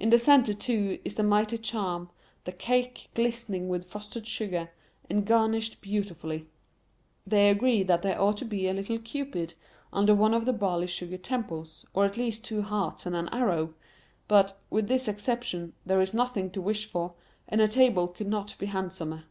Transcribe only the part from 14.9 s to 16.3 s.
exception, there is